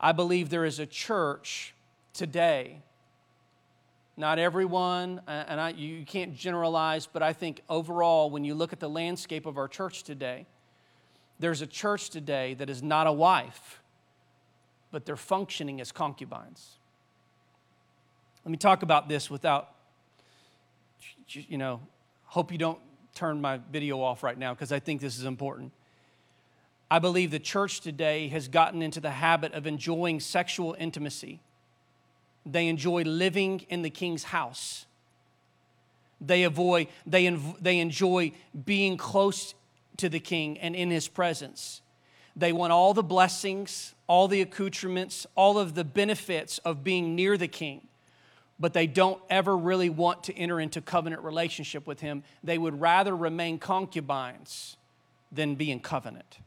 [0.00, 1.74] I believe there is a church
[2.12, 2.82] today.
[4.16, 8.80] Not everyone, and I, you can't generalize, but I think overall, when you look at
[8.80, 10.46] the landscape of our church today,
[11.38, 13.82] there's a church today that is not a wife,
[14.90, 16.76] but they're functioning as concubines.
[18.44, 19.74] Let me talk about this without,
[21.28, 21.80] you know,
[22.24, 22.78] hope you don't
[23.14, 25.72] turn my video off right now because I think this is important.
[26.90, 31.40] I believe the church today has gotten into the habit of enjoying sexual intimacy.
[32.44, 34.86] They enjoy living in the king's house.
[36.20, 37.28] They, avoid, they,
[37.60, 38.32] they enjoy
[38.64, 39.54] being close
[39.96, 41.82] to the king and in his presence.
[42.36, 47.36] They want all the blessings, all the accoutrements, all of the benefits of being near
[47.36, 47.88] the king,
[48.60, 52.22] but they don't ever really want to enter into covenant relationship with him.
[52.44, 54.76] They would rather remain concubines
[55.32, 56.38] than be in covenant.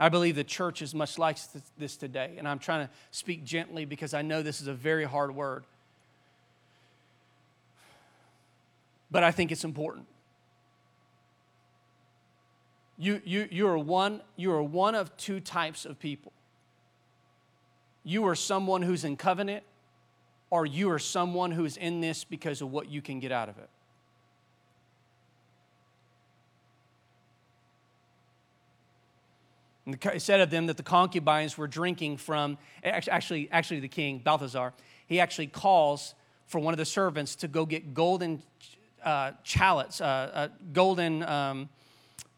[0.00, 1.36] I believe the church is much like
[1.76, 5.04] this today, and I'm trying to speak gently because I know this is a very
[5.04, 5.64] hard word.
[9.10, 10.06] But I think it's important.
[12.96, 16.32] You, you, you, are one, you are one of two types of people.
[18.02, 19.64] You are someone who's in covenant,
[20.48, 23.58] or you are someone who's in this because of what you can get out of
[23.58, 23.68] it.
[29.92, 34.18] And it said of them that the concubines were drinking from, actually, actually the king,
[34.18, 34.72] Balthazar,
[35.06, 36.14] he actually calls
[36.46, 38.42] for one of the servants to go get golden
[39.04, 41.68] uh, chalices, uh, uh, golden um,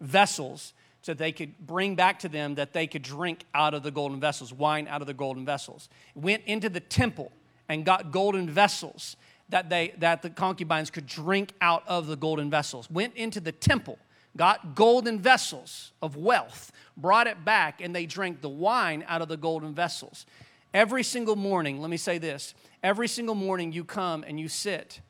[0.01, 3.91] vessels so they could bring back to them that they could drink out of the
[3.91, 5.88] golden vessels, wine out of the golden vessels.
[6.15, 7.33] Went into the temple
[7.69, 9.17] and got golden vessels
[9.49, 12.88] that, they, that the concubines could drink out of the golden vessels.
[12.91, 13.99] Went into the temple,
[14.37, 19.29] got golden vessels of wealth, brought it back, and they drank the wine out of
[19.29, 20.27] the golden vessels.
[20.75, 25.01] Every single morning, let me say this every single morning you come and you sit.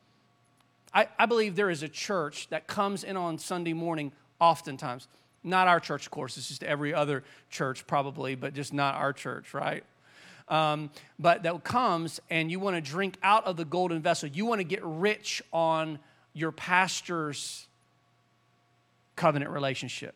[0.95, 5.09] I, I believe there is a church that comes in on Sunday morning oftentimes.
[5.45, 9.13] Not our church, of course, it's just every other church probably, but just not our
[9.13, 9.85] church, right?
[10.49, 14.29] Um, but that comes and you want to drink out of the golden vessel.
[14.29, 15.99] You want to get rich on
[16.35, 17.67] your pastor's
[19.17, 20.15] covenant relationship.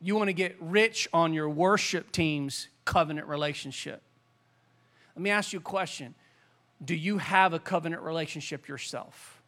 [0.00, 4.02] You want to get rich on your worship team's covenant relationship.
[5.14, 6.14] Let me ask you a question
[6.82, 9.42] Do you have a covenant relationship yourself?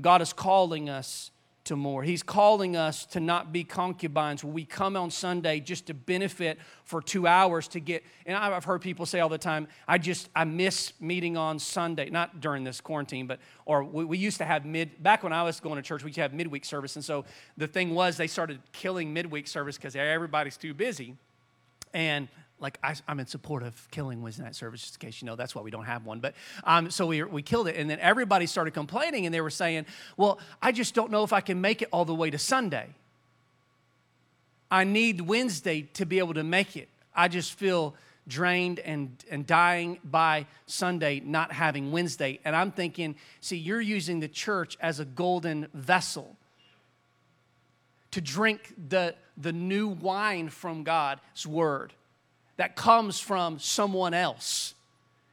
[0.00, 1.30] God is calling us
[1.70, 2.02] to more.
[2.02, 7.00] He's calling us to not be concubines we come on Sunday just to benefit for
[7.00, 8.02] two hours to get.
[8.26, 12.10] And I've heard people say all the time, I just, I miss meeting on Sunday,
[12.10, 15.44] not during this quarantine, but, or we, we used to have mid, back when I
[15.44, 16.96] was going to church, we used to have midweek service.
[16.96, 17.24] And so
[17.56, 21.14] the thing was, they started killing midweek service because everybody's too busy.
[21.94, 22.26] And
[22.60, 25.36] like I, am in support of killing Wednesday night service, just in case you know
[25.36, 26.20] that's why we don't have one.
[26.20, 29.50] But um, so we, we killed it, and then everybody started complaining, and they were
[29.50, 32.38] saying, "Well, I just don't know if I can make it all the way to
[32.38, 32.88] Sunday.
[34.70, 36.88] I need Wednesday to be able to make it.
[37.14, 37.94] I just feel
[38.28, 44.20] drained and, and dying by Sunday, not having Wednesday." And I'm thinking, see, you're using
[44.20, 46.36] the church as a golden vessel
[48.10, 51.92] to drink the, the new wine from God's word
[52.60, 54.74] that comes from someone else.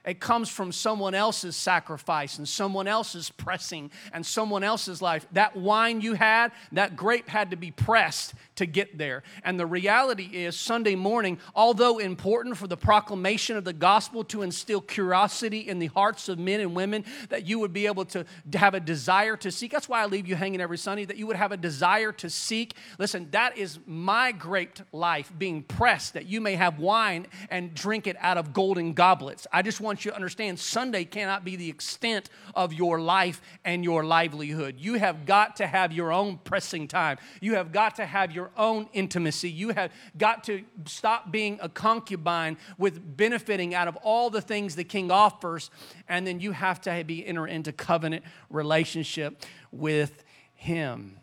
[0.05, 5.27] It comes from someone else's sacrifice and someone else's pressing and someone else's life.
[5.33, 9.23] That wine you had, that grape had to be pressed to get there.
[9.43, 14.41] And the reality is, Sunday morning, although important for the proclamation of the gospel to
[14.41, 18.25] instill curiosity in the hearts of men and women, that you would be able to
[18.53, 19.71] have a desire to seek.
[19.71, 22.29] That's why I leave you hanging every Sunday, that you would have a desire to
[22.29, 22.75] seek.
[22.99, 28.07] Listen, that is my great life being pressed, that you may have wine and drink
[28.07, 29.47] it out of golden goblets.
[29.51, 33.83] I just want you to understand Sunday cannot be the extent of your life and
[33.83, 34.75] your livelihood.
[34.77, 37.17] You have got to have your own pressing time.
[37.41, 39.49] You have got to have your own intimacy.
[39.49, 44.75] You have got to stop being a concubine with benefiting out of all the things
[44.75, 45.69] the king offers.
[46.07, 51.17] And then you have to be enter into covenant relationship with him.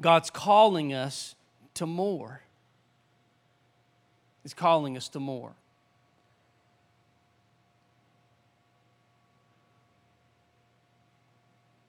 [0.00, 1.34] God's calling us
[1.74, 2.42] to more.
[4.42, 5.54] He's calling us to more.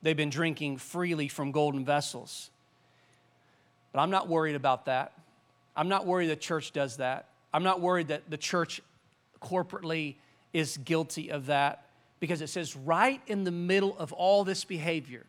[0.02, 2.52] They've been drinking freely from golden vessels.
[3.92, 5.14] But I'm not worried about that.
[5.76, 7.28] I'm not worried the church does that.
[7.54, 8.82] I'm not worried that the church
[9.42, 10.16] corporately
[10.54, 11.86] is guilty of that
[12.20, 15.26] because it says right in the middle of all this behavior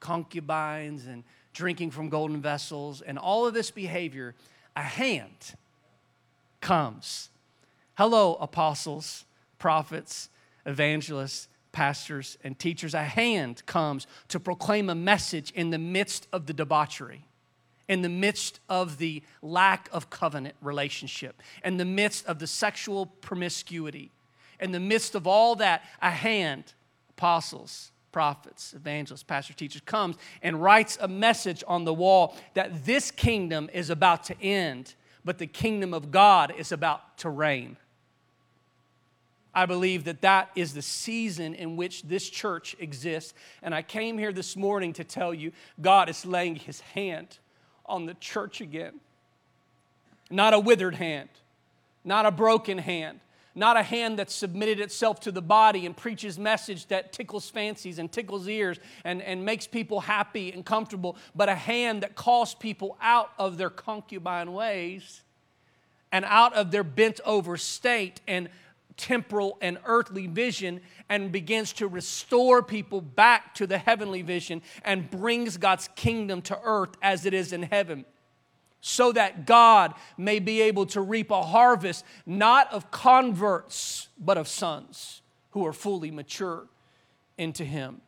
[0.00, 4.34] concubines and drinking from golden vessels and all of this behavior,
[4.76, 5.54] a hand
[6.60, 7.30] comes.
[7.96, 9.24] Hello, apostles,
[9.58, 10.28] prophets,
[10.66, 12.92] evangelists, pastors, and teachers.
[12.92, 17.24] A hand comes to proclaim a message in the midst of the debauchery,
[17.88, 23.06] in the midst of the lack of covenant relationship, in the midst of the sexual
[23.06, 24.10] promiscuity,
[24.60, 25.82] in the midst of all that.
[26.00, 26.72] A hand,
[27.10, 33.10] apostles, prophets, evangelists, pastors, teachers, comes and writes a message on the wall that this
[33.10, 34.94] kingdom is about to end,
[35.24, 37.76] but the kingdom of God is about to reign.
[39.54, 43.34] I believe that that is the season in which this church exists.
[43.62, 47.38] And I came here this morning to tell you God is laying his hand
[47.86, 49.00] on the church again.
[50.30, 51.28] Not a withered hand,
[52.04, 53.20] not a broken hand,
[53.54, 57.98] not a hand that submitted itself to the body and preaches message that tickles fancies
[57.98, 62.54] and tickles ears and, and makes people happy and comfortable, but a hand that calls
[62.54, 65.22] people out of their concubine ways
[66.10, 68.48] and out of their bent over state and
[68.96, 75.10] temporal and earthly vision and begins to restore people back to the heavenly vision and
[75.10, 78.04] brings God's kingdom to earth as it is in heaven
[78.86, 84.46] so that God may be able to reap a harvest not of converts, but of
[84.46, 86.66] sons who are fully mature
[87.38, 88.02] into Him.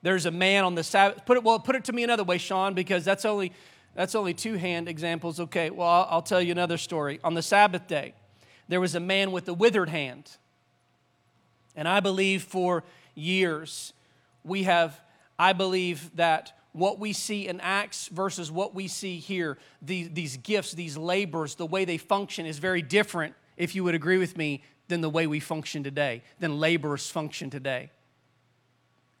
[0.00, 1.26] There's a man on the Sabbath.
[1.26, 3.52] Put it, well, put it to me another way, Sean, because that's only,
[3.98, 5.40] that's only two hand examples.
[5.40, 7.18] Okay, well, I'll, tell you another story.
[7.24, 8.14] On the Sabbath day,
[8.68, 10.30] there was a man with a withered hand.
[11.74, 12.84] And I believe for
[13.16, 13.92] years
[14.44, 15.00] we have
[15.36, 20.36] I believe that what we see in Acts versus what we see here, the, these
[20.36, 24.36] gifts, these labors, the way they function is very different, if you would agree with
[24.36, 27.90] me, than the way we function today, than laborers function today.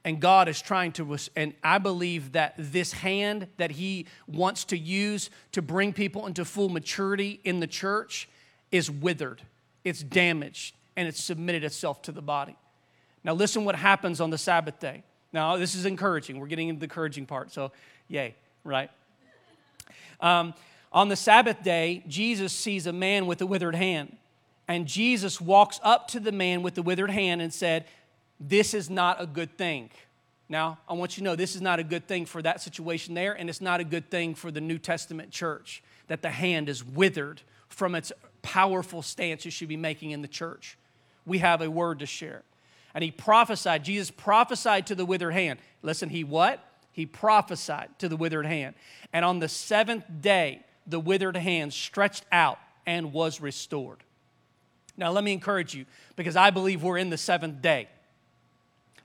[0.08, 4.78] And God is trying to, and I believe that this hand that He wants to
[4.78, 8.26] use to bring people into full maturity in the church
[8.72, 9.42] is withered,
[9.84, 12.56] it's damaged, and it's submitted itself to the body.
[13.22, 15.02] Now, listen what happens on the Sabbath day.
[15.34, 16.40] Now, this is encouraging.
[16.40, 17.70] We're getting into the encouraging part, so
[18.08, 18.90] yay, right?
[20.22, 20.54] Um,
[20.90, 24.16] on the Sabbath day, Jesus sees a man with a withered hand.
[24.68, 27.84] And Jesus walks up to the man with the withered hand and said,
[28.40, 29.90] This is not a good thing.
[30.48, 33.14] Now, I want you to know this is not a good thing for that situation
[33.14, 36.68] there, and it's not a good thing for the New Testament church that the hand
[36.68, 40.78] is withered from its powerful stance it should be making in the church.
[41.26, 42.42] We have a word to share
[42.94, 43.84] and he prophesied.
[43.84, 45.60] Jesus prophesied to the withered hand.
[45.82, 46.64] Listen, he what?
[46.92, 48.74] He prophesied to the withered hand.
[49.12, 53.98] And on the seventh day, the withered hand stretched out and was restored.
[54.96, 57.88] Now, let me encourage you because I believe we're in the seventh day.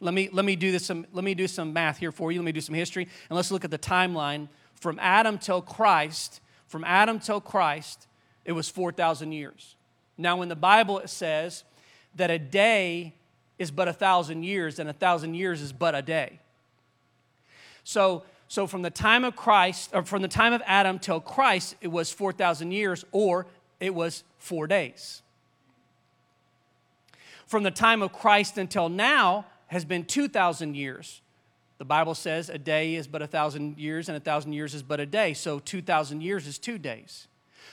[0.03, 2.39] Let me, let me, do, this some, let me do some math here for you.
[2.39, 3.07] Let me do some history.
[3.29, 6.41] And let's look at the timeline from Adam till Christ.
[6.67, 8.07] From Adam till Christ,
[8.43, 9.75] it was 4,000 years.
[10.17, 11.63] Now, in the Bible, it says
[12.15, 13.13] that a day
[13.57, 16.39] is but a thousand years, and a thousand years is but a day.
[17.85, 21.75] So, so from the time of Christ, or from the time of Adam till Christ,
[21.79, 23.47] it was 4,000 years, or
[23.79, 25.21] it was four days.
[27.45, 31.21] From the time of Christ until now has been 2,000 years.
[31.79, 34.83] The Bible says a day is but a thousand years, and a thousand years is
[34.83, 35.33] but a day.
[35.33, 37.27] So 2,000 years is two days.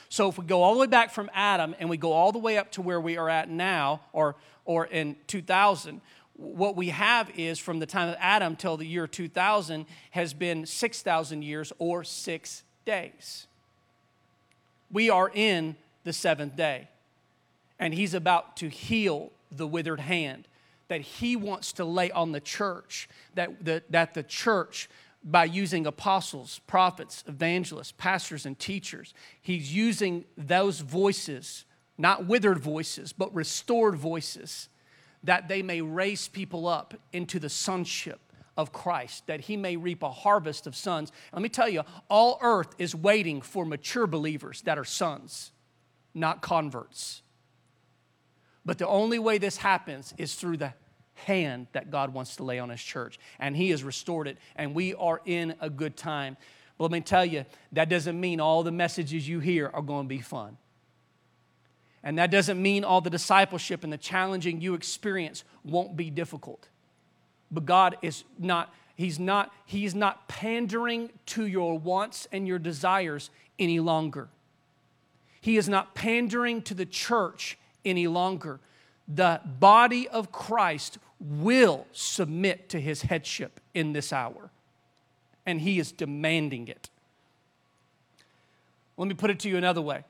[0.09, 2.39] So if we go all the way back from Adam and we go all the
[2.39, 4.35] way up to where we are at now, or,
[4.65, 6.01] or in 2000,
[6.35, 10.65] what we have is from the time of Adam till the year 2000 has been
[10.65, 13.47] 6,000 years or six days.
[14.91, 16.89] We are in the seventh day,
[17.79, 20.47] and he's about to heal the withered hand
[20.91, 24.89] that he wants to lay on the church, that the, that the church
[25.23, 29.13] by using apostles, prophets, evangelists, pastors, and teachers.
[29.41, 31.63] He's using those voices,
[31.97, 34.67] not withered voices, but restored voices,
[35.23, 38.19] that they may raise people up into the sonship
[38.57, 41.13] of Christ, that he may reap a harvest of sons.
[41.31, 45.53] Let me tell you, all earth is waiting for mature believers that are sons,
[46.13, 47.21] not converts.
[48.65, 50.73] But the only way this happens is through the
[51.21, 53.19] hand that God wants to lay on His church.
[53.39, 56.37] And He has restored it, and we are in a good time.
[56.77, 60.05] But let me tell you, that doesn't mean all the messages you hear are going
[60.05, 60.57] to be fun.
[62.03, 66.67] And that doesn't mean all the discipleship and the challenging you experience won't be difficult.
[67.51, 73.29] But God is not, He's not, He's not pandering to your wants and your desires
[73.59, 74.29] any longer.
[75.41, 78.59] He is not pandering to the church any longer.
[79.07, 84.49] The body of Christ will submit to his headship in this hour.
[85.45, 86.89] And he is demanding it.
[88.97, 90.03] Let me put it to you another way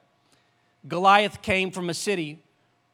[0.88, 2.39] Goliath came from a city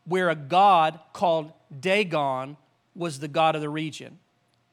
[0.06, 2.58] where a god called Dagon
[2.96, 4.20] was the god of the region.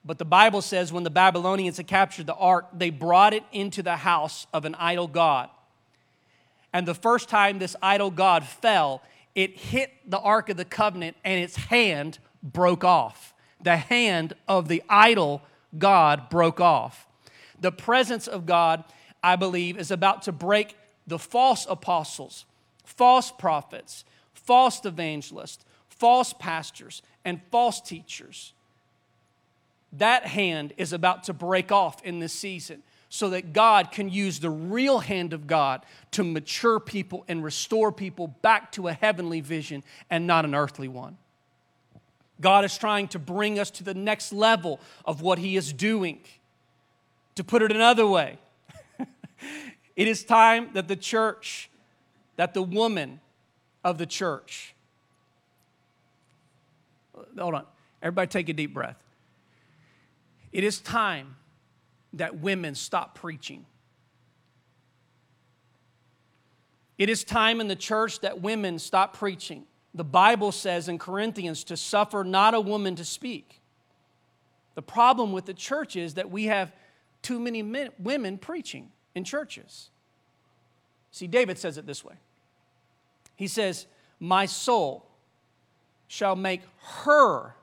[0.05, 3.83] But the Bible says when the Babylonians had captured the ark, they brought it into
[3.83, 5.49] the house of an idol god.
[6.73, 9.03] And the first time this idol god fell,
[9.35, 13.34] it hit the ark of the covenant and its hand broke off.
[13.63, 15.43] The hand of the idol
[15.79, 17.07] god broke off.
[17.61, 18.85] The presence of God,
[19.23, 20.77] I believe, is about to break
[21.07, 22.45] the false apostles,
[22.85, 28.53] false prophets, false evangelists, false pastors, and false teachers.
[29.93, 34.41] That hand is about to break off in this season so that God can use
[34.41, 39.41] the real hand of God to mature people and restore people back to a heavenly
[39.41, 41.17] vision and not an earthly one.
[42.45, 46.21] God is trying to bring us to the next level of what He is doing.
[47.37, 48.37] To put it another way,
[49.97, 51.71] it is time that the church,
[52.37, 53.21] that the woman
[53.83, 54.75] of the church,
[57.39, 57.65] hold on,
[58.03, 59.03] everybody take a deep breath.
[60.53, 61.37] It is time
[62.13, 63.65] that women stop preaching.
[66.99, 69.65] It is time in the church that women stop preaching.
[69.95, 73.61] The Bible says in Corinthians to suffer not a woman to speak.
[74.75, 76.73] The problem with the church is that we have
[77.23, 79.91] too many men, women preaching in churches.
[81.13, 82.15] See, David says it this way
[83.37, 83.87] He says,
[84.19, 85.07] My soul
[86.09, 86.63] shall make
[87.05, 87.55] her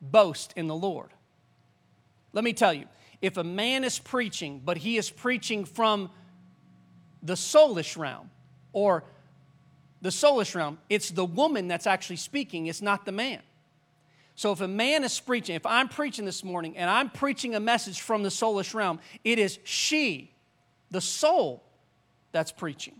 [0.00, 1.10] boast in the Lord.
[2.32, 2.86] Let me tell you,
[3.20, 6.10] if a man is preaching, but he is preaching from
[7.22, 8.30] the soulish realm
[8.72, 9.04] or
[10.02, 13.40] the soulish realm, it's the woman that's actually speaking, it's not the man.
[14.34, 17.60] So if a man is preaching, if I'm preaching this morning and I'm preaching a
[17.60, 20.32] message from the soulish realm, it is she,
[20.90, 21.62] the soul,
[22.32, 22.94] that's preaching.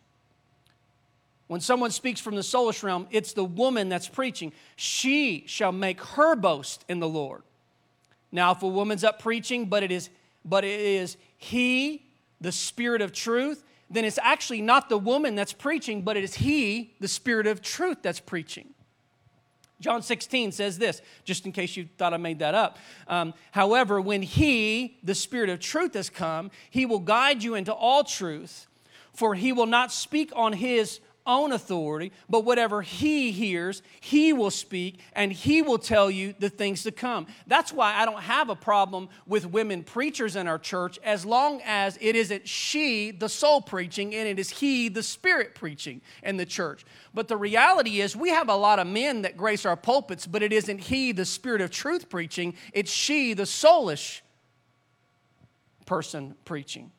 [1.49, 4.53] When someone speaks from the soulish realm, it's the woman that's preaching.
[4.77, 7.43] She shall make her boast in the Lord.
[8.31, 10.09] Now, if a woman's up preaching, but it is,
[10.45, 12.07] but it is he,
[12.41, 16.34] the spirit of truth, then it's actually not the woman that's preaching, but it is
[16.34, 18.74] he, the spirit of truth, that's preaching.
[19.80, 22.78] John 16 says this, just in case you thought I made that up.
[23.09, 27.74] Um, However, when he, the spirit of truth, has come, he will guide you into
[27.74, 28.68] all truth,
[29.12, 34.51] for he will not speak on his own authority, but whatever he hears, he will
[34.51, 37.27] speak and he will tell you the things to come.
[37.47, 41.61] That's why I don't have a problem with women preachers in our church as long
[41.64, 46.37] as it isn't she, the soul preaching, and it is he, the spirit preaching in
[46.37, 46.85] the church.
[47.14, 50.43] But the reality is, we have a lot of men that grace our pulpits, but
[50.43, 54.20] it isn't he, the spirit of truth preaching, it's she, the soulish
[55.87, 56.91] person preaching.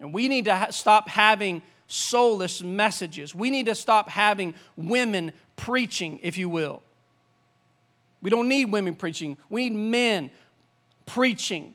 [0.00, 3.34] And we need to ha- stop having soulless messages.
[3.34, 6.82] We need to stop having women preaching, if you will.
[8.22, 9.36] We don't need women preaching.
[9.50, 10.30] We need men
[11.06, 11.74] preaching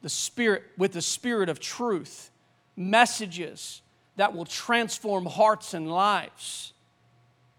[0.00, 2.30] the spirit with the spirit of truth,
[2.76, 3.82] messages
[4.16, 6.72] that will transform hearts and lives.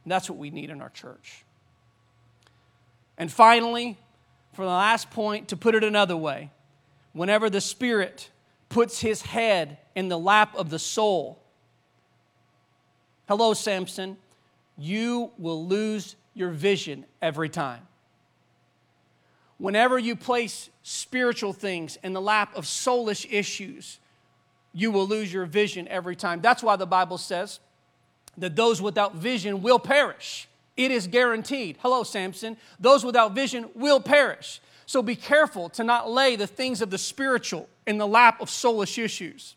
[0.04, 1.44] And that's what we need in our church.
[3.18, 3.98] And finally,
[4.54, 6.52] for the last point, to put it another way,
[7.14, 8.30] whenever the Spirit
[8.70, 11.43] puts his head in the lap of the soul,
[13.28, 14.18] Hello, Samson.
[14.78, 17.88] You will lose your vision every time.
[19.58, 24.00] Whenever you place spiritual things in the lap of soulish issues,
[24.74, 26.42] you will lose your vision every time.
[26.42, 27.60] That's why the Bible says
[28.38, 30.48] that those without vision will perish.
[30.76, 31.78] It is guaranteed.
[31.82, 32.58] Hello, Samson.
[32.80, 34.60] Those without vision will perish.
[34.86, 38.50] So be careful to not lay the things of the spiritual in the lap of
[38.50, 39.56] soulish issues.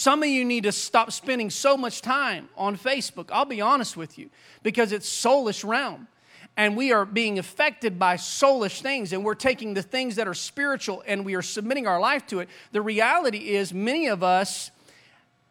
[0.00, 3.28] Some of you need to stop spending so much time on Facebook.
[3.30, 4.30] I'll be honest with you,
[4.62, 6.08] because it's soulless realm.
[6.56, 10.32] And we are being affected by soulish things, and we're taking the things that are
[10.32, 12.48] spiritual and we are submitting our life to it.
[12.72, 14.70] The reality is, many of us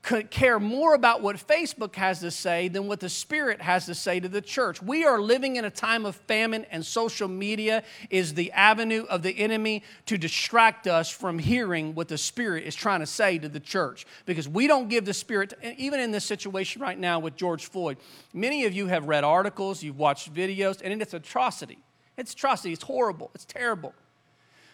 [0.01, 3.93] could care more about what Facebook has to say than what the Spirit has to
[3.93, 4.81] say to the church.
[4.81, 9.23] We are living in a time of famine, and social media is the avenue of
[9.23, 13.49] the enemy to distract us from hearing what the Spirit is trying to say to
[13.49, 14.05] the church.
[14.25, 17.97] Because we don't give the Spirit, even in this situation right now with George Floyd,
[18.33, 21.79] many of you have read articles, you've watched videos, and it's atrocity.
[22.15, 23.93] It's atrocity, it's horrible, it's terrible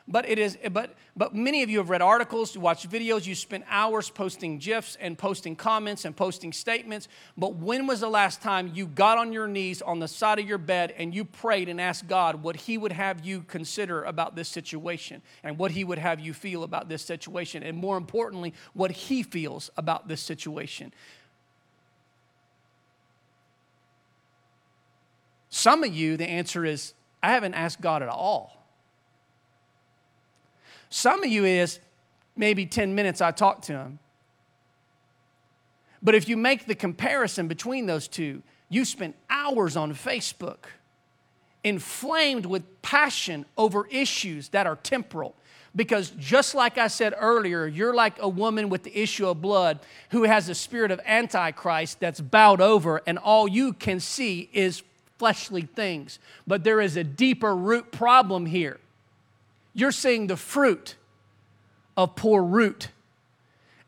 [0.07, 3.33] but it is but but many of you have read articles you watch videos you
[3.33, 7.07] spent hours posting gifs and posting comments and posting statements.
[7.37, 10.47] But when was the last time you got on your knees on the side of
[10.47, 14.35] your bed and you prayed and asked god what he would have you consider about
[14.35, 18.53] this situation and what he would have you feel about this situation and more importantly
[18.73, 20.93] what he feels about this situation?
[25.49, 26.93] Some of you the answer is
[27.23, 28.54] i haven't asked god at all.
[30.95, 31.81] Some of you is,
[32.37, 33.99] maybe 10 minutes I talked to him.
[36.01, 40.67] But if you make the comparison between those two, you spent hours on Facebook,
[41.65, 45.35] inflamed with passion over issues that are temporal.
[45.75, 49.79] Because just like I said earlier, you're like a woman with the issue of blood
[50.11, 54.81] who has a spirit of Antichrist that's bowed over, and all you can see is
[55.19, 56.19] fleshly things.
[56.47, 58.79] But there is a deeper root problem here.
[59.75, 60.95] You're seeing the fruit
[61.95, 62.87] of poor root.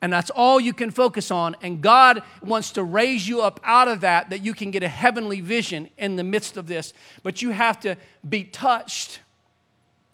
[0.02, 1.56] And that's all you can focus on.
[1.64, 4.88] And God wants to raise you up out of that, that you can get a
[4.88, 6.94] heavenly vision in the midst of this.
[7.24, 7.96] But you have to
[8.28, 9.22] be touched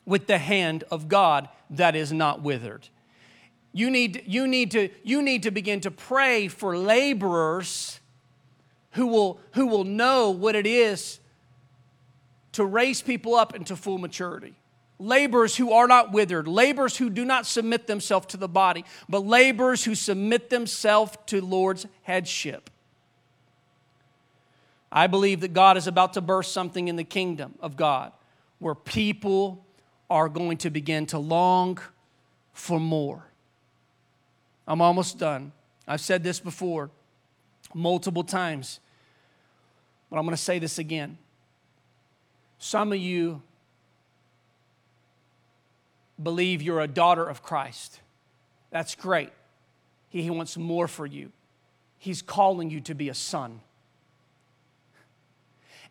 [0.06, 2.88] with the hand of God that is not withered.
[3.74, 8.00] You need, you need, to, you need to begin to pray for laborers
[8.92, 11.20] who will, who will know what it is
[12.52, 14.54] to raise people up into full maturity.
[15.00, 19.26] Laborers who are not withered, laborers who do not submit themselves to the body, but
[19.26, 22.70] laborers who submit themselves to Lord's headship.
[24.92, 28.12] I believe that God is about to burst something in the kingdom of God
[28.60, 29.66] where people
[30.10, 31.80] are going to begin to long
[32.54, 33.26] for more.
[34.68, 35.52] I'm almost done.
[35.88, 36.92] I've said this before
[37.74, 38.80] multiple times,
[40.10, 41.18] but I'm going to say this again.
[42.60, 43.42] Some of you
[46.22, 48.00] believe you're a daughter of Christ.
[48.72, 49.30] That's great.
[50.10, 51.32] He, wants more for you.
[51.98, 53.62] He's calling you to be a son.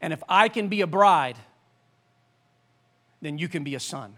[0.01, 1.37] And if I can be a bride,
[3.20, 4.16] then you can be a son.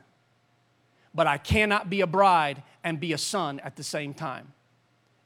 [1.15, 4.53] But I cannot be a bride and be a son at the same time.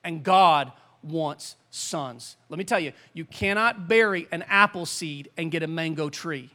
[0.05, 0.72] And God
[1.03, 2.37] wants sons.
[2.49, 6.51] Let me tell you, you cannot bury an apple seed and get a mango tree.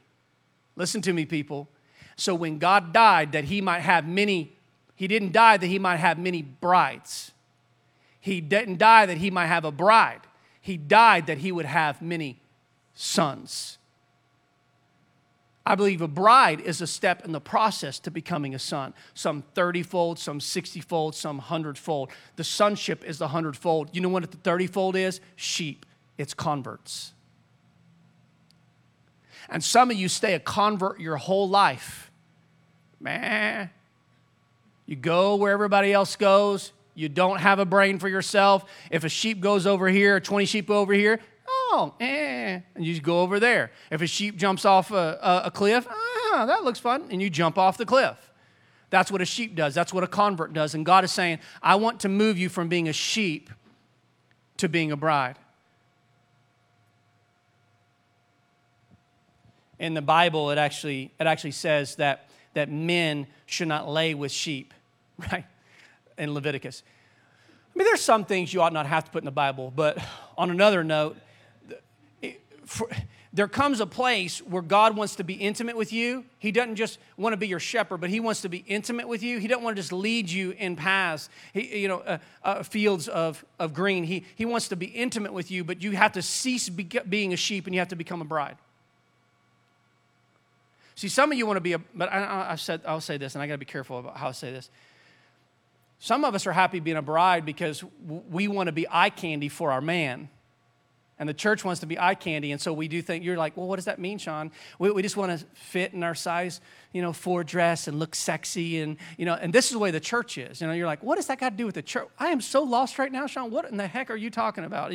[0.75, 1.69] Listen to me, people.
[2.15, 4.55] So when God died, that he might have many,
[4.95, 7.31] he didn't die that he might have many brides.
[8.19, 10.21] He didn't die that he might have a bride.
[10.61, 12.39] He died that he would have many
[12.93, 13.77] sons.
[15.65, 18.93] I believe a bride is a step in the process to becoming a son.
[19.13, 22.11] Some 30 fold, some 60 fold, some 100 fold.
[22.35, 23.89] The sonship is the 100 fold.
[23.93, 25.21] You know what the 30 fold is?
[25.35, 25.85] Sheep,
[26.17, 27.13] it's converts.
[29.49, 32.11] And some of you stay a convert your whole life.
[32.99, 33.69] Man,
[34.85, 36.71] you go where everybody else goes.
[36.95, 38.65] You don't have a brain for yourself.
[38.91, 43.21] If a sheep goes over here, 20 sheep over here, oh, eh, and you go
[43.21, 43.71] over there.
[43.89, 47.29] If a sheep jumps off a, a, a cliff, ah, that looks fun, and you
[47.29, 48.31] jump off the cliff.
[48.89, 49.73] That's what a sheep does.
[49.73, 50.75] That's what a convert does.
[50.75, 53.49] And God is saying, I want to move you from being a sheep
[54.57, 55.39] to being a bride.
[59.83, 64.31] In the Bible, it actually, it actually says that, that men should not lay with
[64.31, 64.73] sheep,
[65.31, 65.43] right?
[66.17, 66.83] In Leviticus.
[67.75, 69.97] I mean, there's some things you ought not have to put in the Bible, but
[70.37, 71.17] on another note,
[72.21, 72.87] it, for,
[73.33, 76.23] there comes a place where God wants to be intimate with you.
[76.39, 79.21] He doesn't just want to be your shepherd, but He wants to be intimate with
[79.21, 79.37] you.
[79.37, 83.09] He doesn't want to just lead you in paths, he, you know, uh, uh, fields
[83.09, 84.05] of, of green.
[84.05, 87.33] He, he wants to be intimate with you, but you have to cease be, being
[87.33, 88.55] a sheep and you have to become a bride.
[90.95, 93.35] See, some of you want to be a, but I, I said, I'll say this,
[93.35, 94.69] and I got to be careful about how I say this.
[95.99, 99.49] Some of us are happy being a bride because we want to be eye candy
[99.49, 100.29] for our man.
[101.19, 102.51] And the church wants to be eye candy.
[102.51, 104.51] And so we do think, you're like, well, what does that mean, Sean?
[104.79, 106.59] We, we just want to fit in our size,
[106.91, 108.81] you know, four dress and look sexy.
[108.81, 110.59] And, you know, and this is the way the church is.
[110.59, 112.09] You know, you're like, what does that got to do with the church?
[112.19, 113.51] I am so lost right now, Sean.
[113.51, 114.91] What in the heck are you talking about?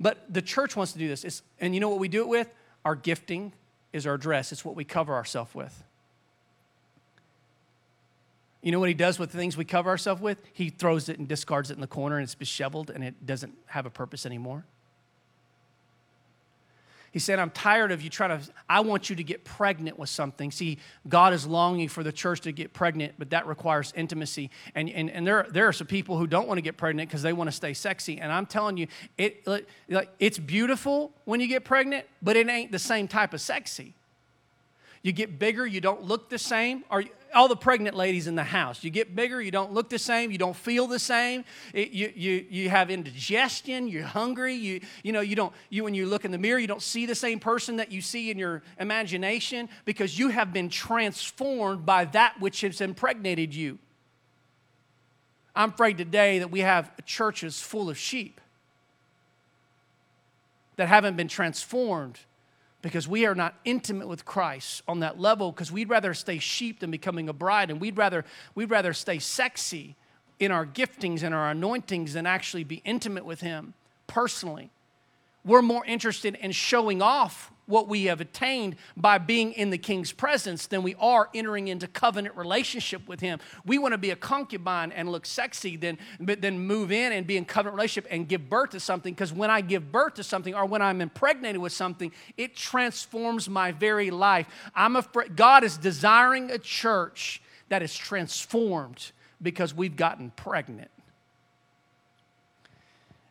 [0.00, 1.22] But the church wants to do this.
[1.22, 2.52] It's, and you know what we do it with?
[2.84, 3.52] Our gifting,
[3.92, 5.84] is our dress, it's what we cover ourselves with.
[8.62, 10.42] You know what he does with the things we cover ourselves with?
[10.52, 13.56] He throws it and discards it in the corner and it's disheveled and it doesn't
[13.66, 14.64] have a purpose anymore.
[17.10, 20.10] He said, I'm tired of you trying to, I want you to get pregnant with
[20.10, 20.50] something.
[20.50, 20.78] See,
[21.08, 24.50] God is longing for the church to get pregnant, but that requires intimacy.
[24.74, 27.22] And, and, and there, there are some people who don't want to get pregnant because
[27.22, 28.20] they want to stay sexy.
[28.20, 32.72] And I'm telling you, it, like, it's beautiful when you get pregnant, but it ain't
[32.72, 33.94] the same type of sexy.
[35.02, 36.84] You get bigger, you don't look the same.
[36.90, 37.04] Or
[37.34, 40.30] all the pregnant ladies in the house, you get bigger, you don't look the same,
[40.30, 41.44] you don't feel the same.
[41.72, 44.54] It, you, you, you have indigestion, you're hungry.
[44.54, 47.06] You, you know, you don't, you, when you look in the mirror, you don't see
[47.06, 52.04] the same person that you see in your imagination because you have been transformed by
[52.06, 53.78] that which has impregnated you.
[55.54, 58.40] I'm afraid today that we have churches full of sheep
[60.76, 62.20] that haven't been transformed
[62.82, 66.80] because we are not intimate with Christ on that level because we'd rather stay sheep
[66.80, 68.24] than becoming a bride and we'd rather
[68.54, 69.96] we'd rather stay sexy
[70.38, 73.74] in our giftings and our anointings than actually be intimate with him
[74.06, 74.70] personally.
[75.44, 80.10] We're more interested in showing off what we have attained by being in the king's
[80.10, 83.38] presence than we are entering into covenant relationship with him.
[83.64, 87.36] We want to be a concubine and look sexy, then, then move in and be
[87.36, 89.12] in covenant relationship and give birth to something.
[89.12, 93.48] Because when I give birth to something or when I'm impregnated with something, it transforms
[93.48, 94.46] my very life.
[94.74, 99.12] I'm afraid God is desiring a church that is transformed
[99.42, 100.90] because we've gotten pregnant.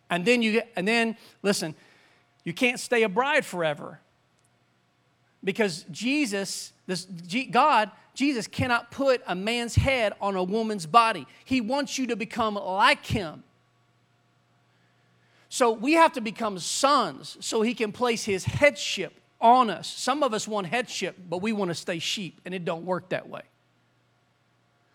[0.10, 1.76] And then you and then listen,
[2.44, 4.00] you can't stay a bride forever
[5.48, 7.08] because Jesus, this,
[7.50, 11.26] God, Jesus cannot put a man's head on a woman's body.
[11.46, 13.46] He wants you to become like him.
[15.48, 19.88] So we have to become sons so he can place his headship on us.
[19.88, 23.08] Some of us want headship, but we want to stay sheep, and it don't work
[23.10, 23.44] that way.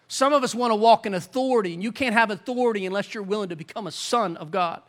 [0.06, 3.22] Some of us want to walk in authority, and you can't have authority unless you're
[3.22, 4.82] willing to become a son of God.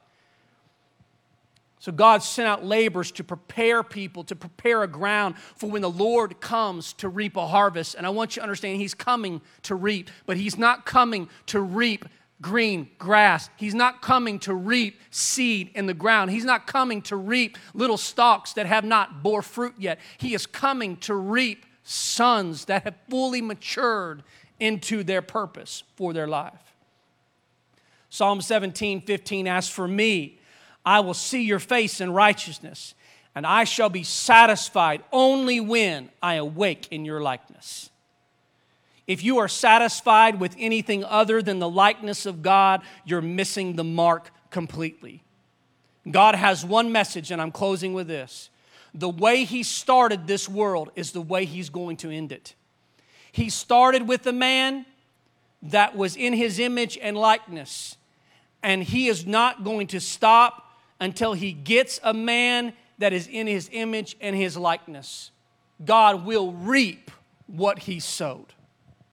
[1.83, 5.89] So God sent out laborers to prepare people, to prepare a ground for when the
[5.89, 7.95] Lord comes to reap a harvest.
[7.95, 11.59] And I want you to understand He's coming to reap, but He's not coming to
[11.59, 12.05] reap
[12.41, 13.49] green grass.
[13.57, 16.31] He's not coming to reap seed in the ground.
[16.31, 19.99] He's not coming to reap little stalks that have not bore fruit yet.
[20.17, 24.23] He is coming to reap sons that have fully matured
[24.57, 26.63] into their purpose for their life.
[28.09, 30.39] Psalm 17, 15 asks for me
[30.85, 32.93] I will see your face in righteousness,
[33.35, 37.89] and I shall be satisfied only when I awake in your likeness.
[39.05, 43.83] If you are satisfied with anything other than the likeness of God, you're missing the
[43.83, 45.23] mark completely.
[46.09, 48.49] God has one message, and I'm closing with this.
[48.93, 52.55] The way He started this world is the way He's going to end it.
[53.31, 54.85] He started with a man
[55.63, 57.97] that was in His image and likeness,
[58.61, 60.62] and He is not going to stop
[61.03, 65.31] until he gets a man that is in his image and his likeness.
[65.83, 67.11] God will reap
[67.45, 68.52] what he sowed.